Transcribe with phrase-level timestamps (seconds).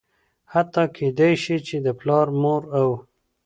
[0.51, 2.89] حتا کيدى شي چې د پلار ،مور او